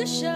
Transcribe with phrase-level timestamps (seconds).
[0.00, 0.26] 的手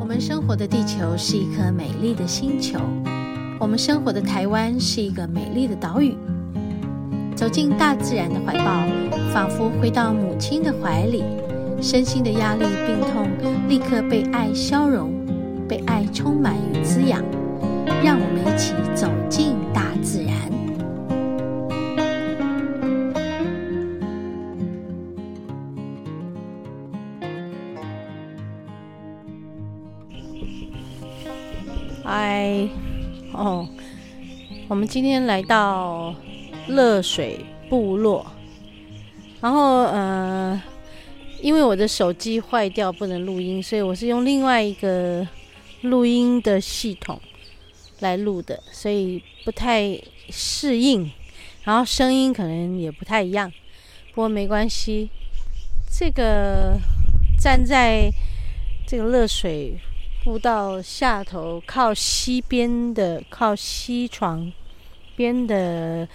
[0.00, 2.80] 我们生活的地球是一颗美丽的星球，
[3.60, 6.16] 我们生活的台湾是一个美丽的岛屿。
[7.40, 8.86] 走进大自然的怀抱，
[9.32, 11.24] 仿佛回到母亲的怀里，
[11.80, 13.30] 身心的压力、病痛
[13.66, 15.10] 立刻被爱消融，
[15.66, 17.24] 被爱充满与滋养。
[18.04, 20.36] 让我们一起走进大自然。
[32.04, 32.68] 嗨，
[33.32, 33.66] 哦，
[34.68, 36.14] 我们今天来到。
[36.70, 38.26] 乐水部落，
[39.40, 40.60] 然后呃，
[41.40, 45.26] 因为我的手机坏掉不能录音，所以我是用另外一个
[45.82, 47.20] 录音的系统
[48.00, 51.10] 来录的，所以不太适应，
[51.64, 53.50] 然后声音可能也不太一样，
[54.14, 55.10] 不过没关系。
[55.90, 56.78] 这个
[57.38, 58.10] 站在
[58.86, 59.78] 这个乐水
[60.22, 64.52] 步道下头靠西边的，靠西床
[65.16, 66.08] 边的。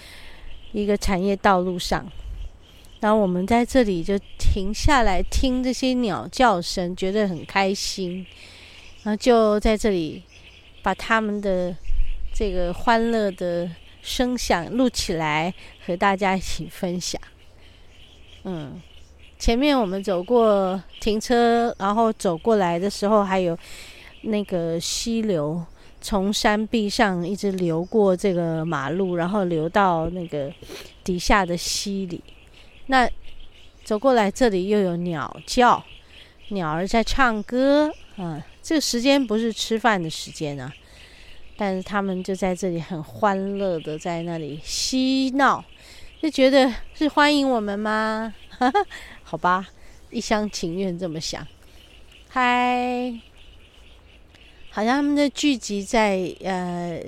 [0.75, 2.05] 一个产业道路上，
[2.99, 8.25] 然后我们在这里就停下来听这些鸟叫声，觉得很开心。
[9.03, 10.21] 然后就在这里
[10.83, 11.73] 把他们的
[12.33, 15.53] 这个欢乐的声响录起来，
[15.85, 17.21] 和大家一起分享。
[18.43, 18.81] 嗯，
[19.39, 23.57] 前面我们走过停车，然后走过来的时候，还有
[24.23, 25.65] 那个溪流。
[26.05, 30.53] 从山壁上一直流过这个马路，然后流到那个
[31.03, 32.21] 底下的溪里。
[32.85, 33.09] 那
[33.83, 35.83] 走过来这里又有鸟叫，
[36.49, 37.91] 鸟儿在唱歌。
[38.17, 40.71] 啊，这个时间不是吃饭的时间啊，
[41.57, 45.65] 但是他们就在这里很欢乐的在那里嬉闹，
[46.21, 48.31] 就觉得是欢迎我们吗？
[49.23, 49.67] 好吧，
[50.11, 51.47] 一厢情愿这么想。
[52.29, 53.34] 嗨。
[54.75, 57.01] 好像他们的聚集在呃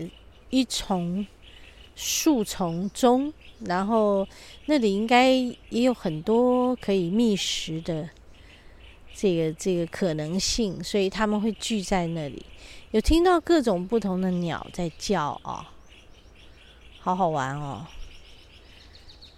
[0.49, 1.27] 一丛
[1.97, 3.33] 树丛中，
[3.65, 4.25] 然后
[4.67, 8.09] 那里应该也有很多可以觅食的
[9.13, 12.45] 这个这个可能性，所以他们会聚在那里。
[12.91, 15.65] 有听到各种不同的鸟在叫、哦，
[17.01, 17.85] 好好玩哦！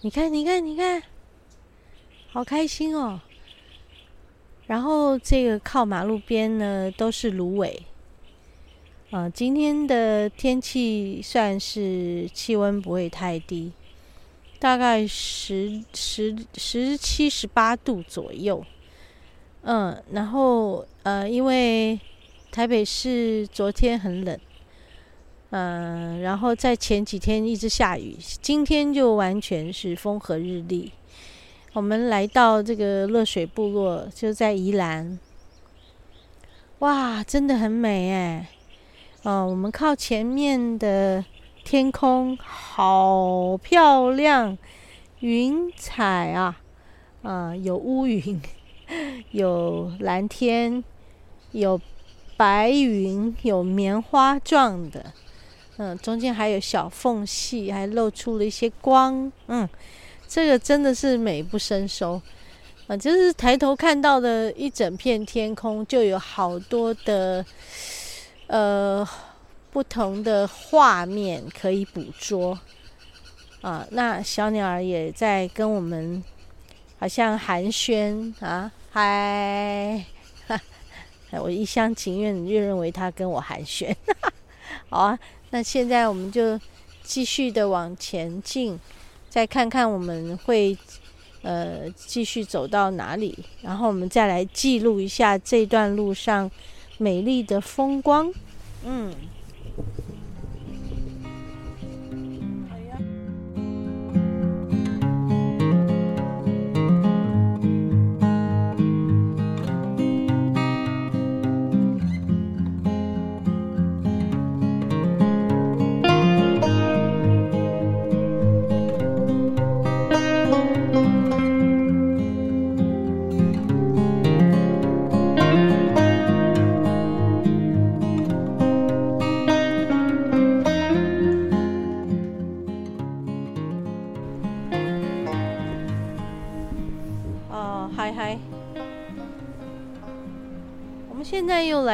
[0.01, 1.01] 你看，你看，你看，
[2.31, 3.21] 好开心哦！
[4.67, 7.87] 然后这个靠马路边呢，都是芦苇。
[9.11, 13.71] 啊，今天的天气算是气温不会太低，
[14.59, 18.63] 大概十十十七十八度左右。
[19.63, 21.99] 嗯，然后呃，因为
[22.51, 24.39] 台北市昨天很冷，
[25.49, 30.91] 嗯，然后在前几天一直下雨，今天就完全是风和日丽。
[31.73, 35.17] 我们来到这个乐水部落，就在宜兰。
[36.79, 38.49] 哇，真的很美哎！
[39.23, 41.23] 哦，我们靠前面的
[41.65, 44.57] 天空好漂亮，
[45.19, 46.57] 云彩啊，
[47.21, 48.41] 啊，有乌云，
[49.31, 50.81] 有蓝天，
[51.51, 51.79] 有
[52.37, 55.11] 白云，有棉花状的，
[55.75, 59.67] 嗯，中间还有小缝隙，还露出了一些光，嗯，
[60.29, 62.21] 这个真的是美不胜收，
[62.87, 67.45] 啊，就是抬头看到的一整片天空，就有好多的。
[68.49, 69.07] 呃，
[69.69, 72.59] 不同的画面可以捕捉
[73.61, 73.85] 啊。
[73.91, 76.23] 那小鸟儿也在跟我们，
[76.97, 80.03] 好像寒暄啊，嗨，
[81.33, 83.95] 我一厢情愿就认为它跟我寒暄。
[84.89, 85.19] 好啊，
[85.51, 86.59] 那现在我们就
[87.03, 88.79] 继续的往前进，
[89.29, 90.75] 再看看我们会
[91.43, 96.49] 呃继续走到哪里，然后我们再来记录一下这段路上。
[96.99, 98.31] 美丽的风光，
[98.85, 99.13] 嗯。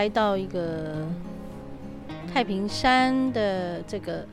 [0.06, 1.04] 来到一个
[2.32, 4.24] 太平山的这个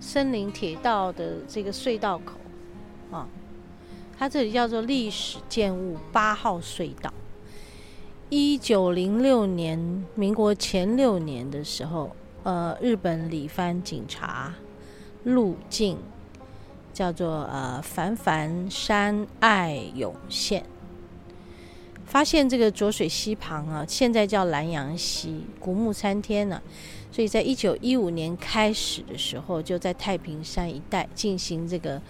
[0.00, 2.34] 森林铁道的这个隧道口
[3.12, 3.28] 啊，
[4.18, 7.14] 它这里叫做历史建物八号隧道。
[8.30, 12.10] 一九零六年，民国前六年的时候，
[12.42, 14.52] 呃，日本里番警察
[15.22, 15.98] 入境，
[16.92, 20.64] 叫做呃繁繁山爱涌线。
[22.08, 26.60] 发现这个浊水溪旁啊，现在叫兰阳溪，古木参天呢、
[27.12, 32.00] 所以在一九一五年开始的时候，就在太平山一带进行这个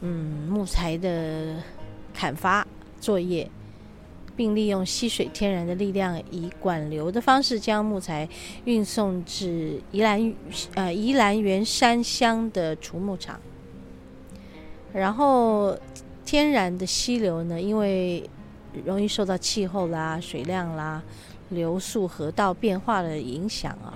[0.00, 1.56] 嗯木材的
[2.14, 2.66] 砍伐
[2.98, 3.48] 作业，
[4.34, 8.26] 并利用溪水天然的力量，以管流的方式将木材
[8.64, 10.34] 运送至宜兰
[10.74, 13.38] 呃宜兰员山乡的除木场。
[14.94, 15.78] 然后
[16.24, 18.28] 天然的溪流呢，因为
[18.84, 21.02] 容易受到气候啦、水量啦、
[21.50, 23.94] 流速、河道变化的影响啊，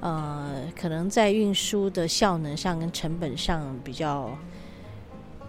[0.00, 4.30] 呃，可能在运输的效能上跟成本上比较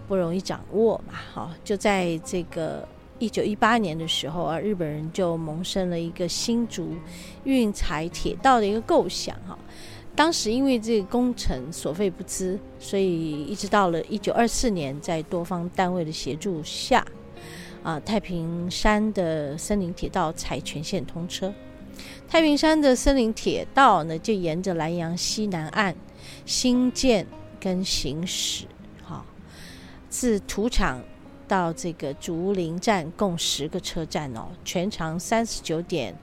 [0.06, 1.14] 不容易掌握嘛。
[1.32, 2.86] 好，就在这个
[3.18, 6.94] 一九一八年的时候啊，日本人就萌生了一个新竹
[7.44, 9.58] 运材铁道的一个构想哈。
[10.14, 17.06] 当时因为这个工程所费不支，所以一直到了一九二四年，在多方单位的协助下。
[17.82, 21.52] 啊，太平山的森林铁道才全线通车。
[22.28, 25.94] 太平山的森林铁道呢，就沿着兰阳西南岸
[26.44, 27.26] 新建
[27.58, 28.66] 跟行驶。
[29.02, 29.24] 哈，
[30.08, 31.02] 自土场
[31.46, 36.14] 到这个竹林站共十个车站哦，全长三十九点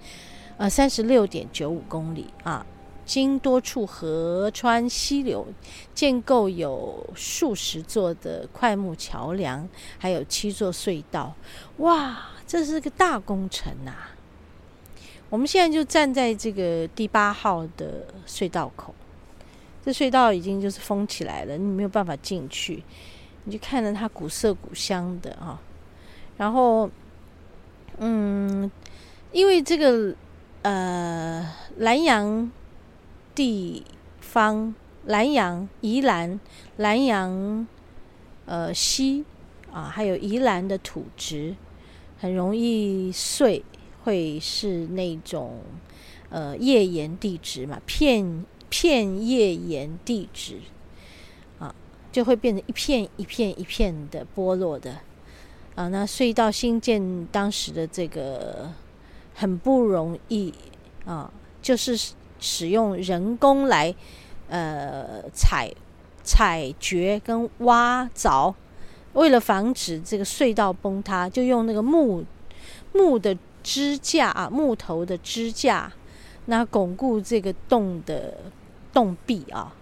[0.57, 2.66] 呃三十六点九五公里啊。
[3.06, 5.46] 经多处河川溪流，
[5.94, 9.69] 建构有数十座的桧木桥梁，
[10.00, 11.36] 还有七座隧道。
[11.78, 14.10] 哇，这是个大工程呐、啊！
[15.30, 18.96] 我们现在就站在这个第八号的隧道口，
[19.86, 22.84] 这隧道已经就是封起来了，你没有办法进去。
[23.44, 25.62] 你就看着它古色古香的啊，
[26.38, 26.90] 然后，
[28.00, 28.72] 嗯，
[29.31, 30.16] 因为这个
[30.63, 31.48] 呃
[31.78, 32.52] 南阳。
[33.35, 33.83] 地
[34.19, 34.73] 方
[35.03, 36.39] 南阳、宜兰、
[36.77, 37.67] 南阳，
[38.45, 39.25] 呃西
[39.71, 41.55] 啊，还有宜兰的土质
[42.17, 43.63] 很容易碎，
[44.03, 45.59] 会是那种
[46.29, 50.61] 呃页岩地质嘛，片片页岩地质
[51.59, 51.75] 啊，
[52.11, 54.99] 就会变成一片一片一片的剥落的
[55.75, 55.89] 啊。
[55.89, 58.71] 那隧道兴建当时的这个
[59.33, 60.53] 很不容易
[61.05, 62.13] 啊，就是。
[62.45, 63.94] 使用人工来，
[64.47, 65.71] 呃，采、
[66.24, 68.53] 采掘跟挖凿，
[69.13, 72.24] 为了防止这个隧道崩塌，就用那个木
[72.94, 75.92] 木的支架啊，木头的支架，
[76.45, 78.36] 那巩固这个洞的
[78.94, 79.74] 洞壁啊。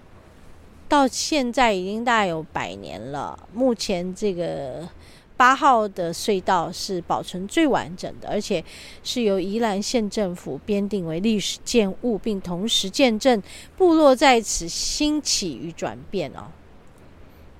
[0.88, 4.88] 到现在已经大概有百年了，目前这个。
[5.35, 8.63] 八号的隧道是保存最完整的，而且
[9.03, 13.41] 是由宜兰县政府编定为历史建物，并同时见证
[13.75, 16.45] 部落在此兴起与转变哦。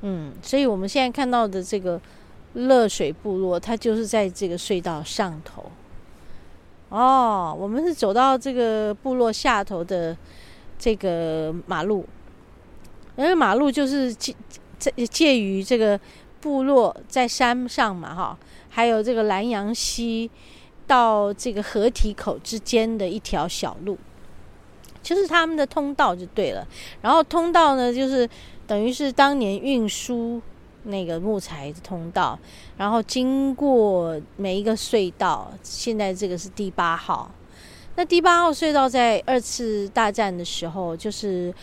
[0.02, 2.00] 嗯，所以我们现在看到的这个
[2.54, 5.66] 乐水部落，它就是在这个隧道上头。
[6.90, 10.16] 哦，我们是走到这个部落下头的
[10.78, 12.06] 这个马路，
[13.18, 14.34] 因为马路就是介
[15.10, 16.00] 介于这个。
[16.44, 18.38] 部落在山上嘛，哈，
[18.70, 20.30] 还有这个兰阳溪
[20.86, 23.98] 到这个河堤口之间的一条小路，
[25.02, 26.68] 就是他们的通道就对了。
[27.02, 28.30] 然后通道呢，就是
[28.68, 30.42] 等于是当年运输
[30.84, 32.38] 那个木材的通道，
[32.76, 35.50] 然后经过每一个隧道。
[35.64, 37.32] 现在这个是第八号，
[37.96, 41.54] 那第八号隧道在二次大战的时候就是。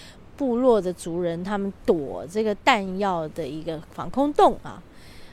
[0.41, 4.83] 部落的族人，他们躲这个弹药的一个防空洞啊，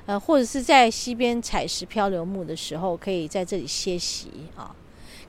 [0.06, 4.76] 呃，或者是在溪边采石漂流木的时候，可以在这里歇息啊。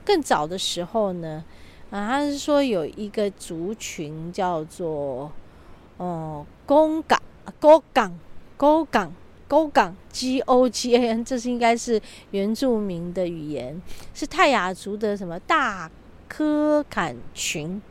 [0.03, 1.45] 更早的时候呢，
[1.91, 5.31] 啊，他是说有一个族群叫做
[5.95, 7.17] 哦，公港、
[7.57, 8.19] 沟港、
[8.57, 9.13] 沟港、
[9.47, 13.81] 沟港 G O G A N，这是应该是原住民的语言，
[14.13, 15.89] 是泰雅族的什么大
[16.27, 17.81] 科坎群。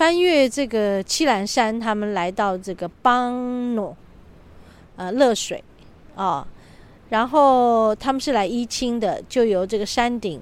[0.00, 3.94] 翻越这个七兰山，他们来到这个邦诺，
[4.96, 5.62] 呃，乐水
[6.14, 6.48] 啊、
[7.10, 10.40] 然后他们是来依亲的，就由这个山顶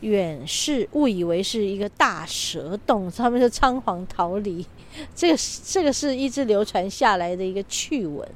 [0.00, 4.66] 远视误以为是一个大蛇洞，他们就仓皇逃离。
[5.16, 8.28] 这个这个是一直流传下来的一个趣闻。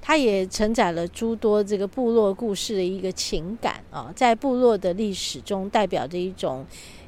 [0.00, 6.64] 它也承载了诸多这个部落故事的一个情感啊，在部落的历史中，代表着一种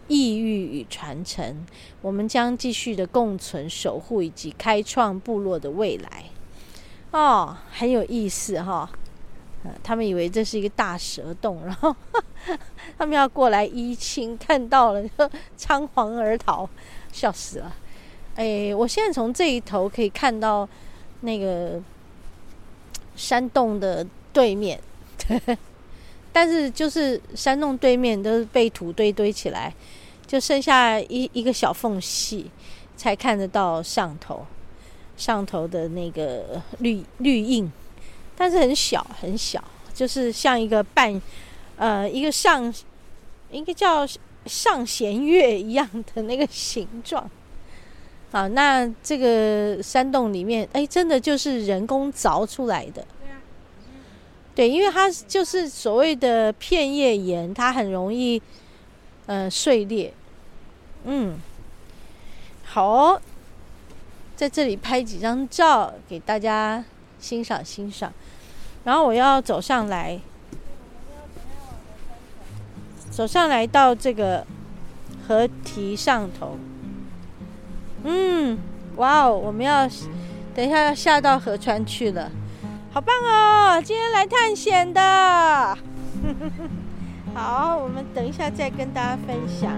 [0.09, 1.67] 意欲与传承。
[2.01, 6.25] 我们将继续的共存、守护以及开创部落的未来。
[7.11, 8.89] 哦，很有意思哈。
[9.65, 11.95] 嗯，他们以为这是一个大蛇洞，然后
[12.99, 16.69] 他们要过来依亲，看到了就仓皇而逃，
[17.11, 17.75] 笑死了。
[18.37, 20.69] 哎，我现在从这一头可以看到
[21.23, 21.83] 那个
[23.17, 24.79] 山洞的对面，
[26.37, 29.73] 但是就是山洞对面都是被土堆堆起来，
[30.27, 32.51] 就剩下一一个小缝隙，
[32.95, 34.45] 才看得到上头，
[35.17, 37.73] 上头的那个绿绿荫，
[38.37, 39.65] 但是很小很小，
[39.95, 41.19] 就是像一个半
[41.79, 42.71] 呃一个上
[43.51, 44.07] 一个叫
[44.45, 47.31] 上弦月一样的那个形状。
[48.31, 53.03] 好，那这个山洞里面，哎，真的就是人工凿出来的。
[54.57, 58.41] 对，因为它就是所谓的片叶岩，它很容易，
[59.27, 60.13] 呃，碎裂。
[61.05, 61.39] 嗯，
[62.65, 63.21] 好，
[64.35, 66.83] 在这里拍几张照给大家
[67.21, 68.11] 欣赏欣赏。
[68.85, 70.19] 然后我要走上来，
[73.11, 74.47] 走上来到这个
[75.29, 76.57] 河堤上头。
[78.05, 78.59] 嗯，
[78.97, 79.37] 哇哦！
[79.37, 79.87] 我们要
[80.55, 82.33] 等一下要下到河川去了，
[82.97, 83.83] 好棒哦！
[83.85, 85.77] 今天来探险的，
[87.37, 89.71] 好，我们等一下再跟大家分享。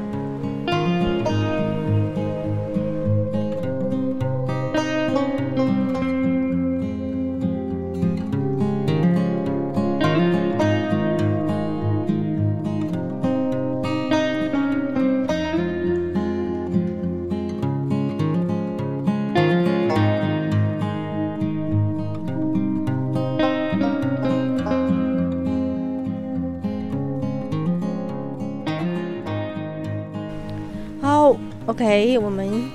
[31.81, 32.69] OK，我们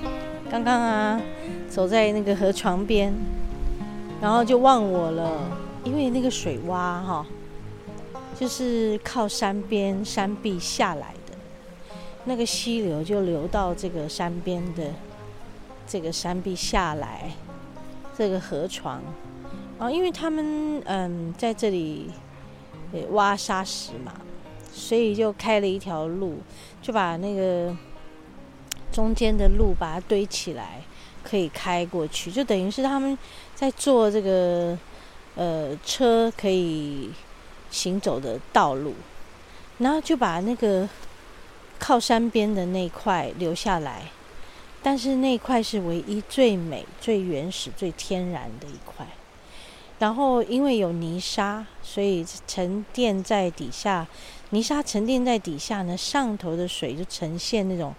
[0.50, 1.22] 刚刚啊
[1.68, 3.14] 走在那个河床边，
[4.22, 5.42] 然后就忘我了，
[5.84, 6.72] 因为那个水洼
[7.04, 7.26] 哈，
[8.40, 11.36] 就是靠山边山壁下来的，
[12.24, 14.86] 那个溪流就流到这个山边的
[15.86, 17.30] 这个山壁下来，
[18.18, 19.02] 这个河床
[19.80, 22.10] 啊，因为他们嗯在这里
[23.12, 24.14] 挖沙石嘛，
[24.72, 26.38] 所以就开了一条路，
[26.82, 27.76] 就把那个。
[28.94, 30.80] 中间的路把它堆起来，
[31.24, 33.18] 可以开过去，就等于是他们
[33.56, 34.78] 在做这个
[35.36, 37.10] 呃车可以
[37.72, 38.94] 行走的道路，
[39.80, 40.88] 然后就把那个
[41.80, 44.04] 靠山边的那块留下来，
[44.84, 49.08] 但是那块是唯一最美、最原始、最天然的一块。
[49.98, 54.06] 然后因为有泥沙，所以沉淀在底下，
[54.52, 57.96] 泥沙沉淀在底下呢，上头的水就呈现那种。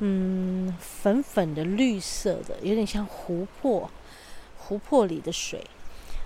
[0.00, 3.90] 嗯，粉粉的绿色的，有点像湖泊，
[4.58, 5.64] 湖泊里的水。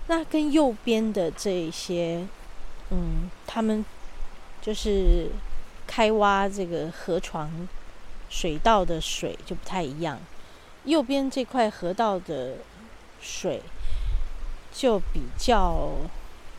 [0.07, 2.25] 那跟右边的这一些，
[2.89, 3.85] 嗯，他们
[4.61, 5.29] 就是
[5.85, 7.67] 开挖这个河床
[8.29, 10.19] 水道的水就不太一样。
[10.85, 12.55] 右边这块河道的
[13.19, 13.61] 水
[14.73, 15.89] 就比较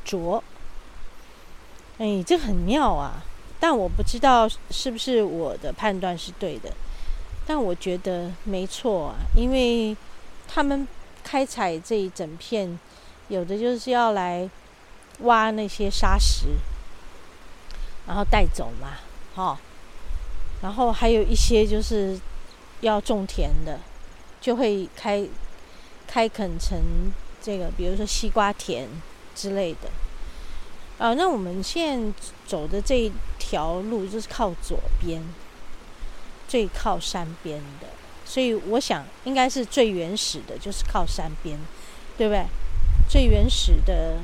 [0.04, 0.44] 浊。
[1.96, 3.24] 哎，这很妙啊！
[3.58, 6.72] 但我不知道是不是我的判断是对的。
[7.48, 9.96] 但我觉得没错啊，因为
[10.46, 10.86] 他们
[11.24, 12.78] 开采这一整片，
[13.28, 14.46] 有的就是要来
[15.20, 16.48] 挖那些沙石，
[18.06, 18.98] 然后带走嘛，
[19.34, 19.58] 哈、哦，
[20.60, 22.20] 然后还有一些就是
[22.82, 23.80] 要种田的，
[24.42, 25.26] 就会开
[26.06, 26.78] 开垦成
[27.40, 28.86] 这个，比如说西瓜田
[29.34, 29.88] 之类的。
[30.98, 35.22] 啊，那我们现在走的这一条路就是靠左边。
[36.48, 37.86] 最靠山边的，
[38.24, 41.58] 所以我想应该是最原始的，就是靠山边，
[42.16, 42.46] 对不对？
[43.06, 44.16] 最原始的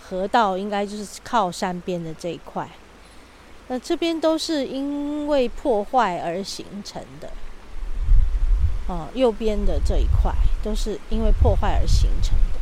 [0.00, 2.68] 河道应该就是靠山边的这一块。
[3.66, 7.32] 那这边都是因为破坏而形成的，
[8.86, 10.32] 哦，右边的这一块
[10.62, 12.60] 都是因为破坏而形成的。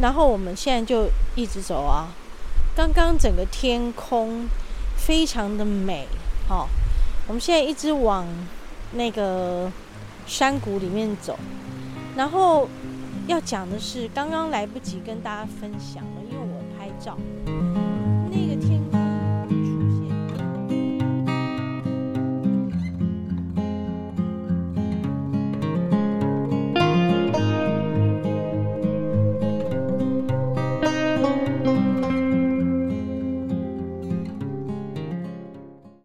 [0.00, 2.08] 然后我们现在就一直走啊，
[2.74, 4.48] 刚刚整个天空
[4.96, 6.08] 非常的美，
[6.48, 6.66] 哦。
[7.30, 8.26] 我们现在一直往
[8.90, 9.70] 那个
[10.26, 11.38] 山谷里面走，
[12.16, 12.68] 然后
[13.28, 17.16] 要讲的是，刚刚来不及跟大家分享了，因为我拍照。